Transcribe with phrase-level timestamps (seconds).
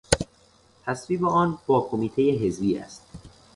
[0.85, 3.01] تصویب آن با کمیتهٔ حزبی است.